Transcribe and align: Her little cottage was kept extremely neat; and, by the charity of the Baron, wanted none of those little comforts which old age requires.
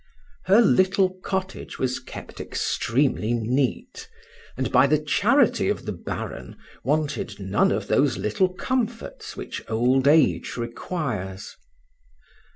Her 0.45 0.61
little 0.61 1.19
cottage 1.21 1.77
was 1.77 1.99
kept 1.99 2.39
extremely 2.41 3.35
neat; 3.35 4.09
and, 4.57 4.71
by 4.71 4.87
the 4.87 4.97
charity 4.97 5.69
of 5.69 5.85
the 5.85 5.91
Baron, 5.91 6.55
wanted 6.83 7.39
none 7.39 7.71
of 7.71 7.85
those 7.87 8.17
little 8.17 8.49
comforts 8.49 9.37
which 9.37 9.61
old 9.69 10.07
age 10.07 10.57
requires. 10.57 11.55